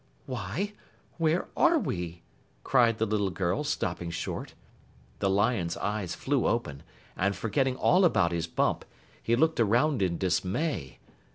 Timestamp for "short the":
4.09-5.29